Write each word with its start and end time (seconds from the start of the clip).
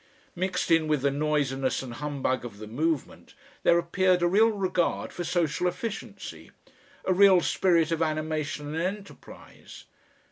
Mixed 0.35 0.71
in 0.71 0.87
with 0.87 1.03
the 1.03 1.11
noisiness 1.11 1.83
and 1.83 1.93
humbug 1.93 2.43
of 2.43 2.57
the 2.57 2.65
movement 2.65 3.35
there 3.61 3.77
appeared 3.77 4.23
a 4.23 4.27
real 4.27 4.49
regard 4.49 5.13
for 5.13 5.23
social 5.23 5.67
efficiency, 5.67 6.49
a 7.05 7.13
real 7.13 7.39
spirit 7.41 7.91
of 7.91 8.01
animation 8.01 8.73
and 8.73 8.81
enterprise. 8.83 9.85